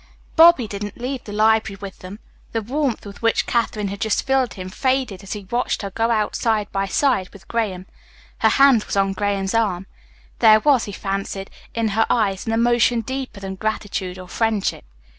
Bobby 0.35 0.67
didn't 0.67 0.99
leave 0.99 1.25
the 1.25 1.31
library 1.31 1.77
with 1.79 1.99
them. 1.99 2.17
The 2.53 2.63
warmth 2.63 3.05
with 3.05 3.21
which 3.21 3.45
Katherine 3.45 3.89
had 3.89 4.01
just 4.01 4.25
filled 4.25 4.55
him 4.55 4.67
faded 4.67 5.21
as 5.21 5.33
he 5.33 5.45
watched 5.51 5.83
her 5.83 5.91
go 5.91 6.09
out 6.09 6.35
side 6.35 6.71
by 6.71 6.87
side 6.87 7.29
with 7.29 7.47
Graham. 7.47 7.85
Her 8.39 8.49
hand 8.49 8.85
was 8.85 8.97
on 8.97 9.13
Graham's 9.13 9.53
arm. 9.53 9.85
There 10.39 10.59
was, 10.59 10.85
he 10.85 10.91
fancied, 10.91 11.51
in 11.75 11.89
her 11.89 12.07
eyes 12.09 12.47
an 12.47 12.51
emotion 12.51 13.01
deeper 13.01 13.39
than 13.41 13.53
gratitude 13.57 14.17
or 14.17 14.27
friendship. 14.27 14.85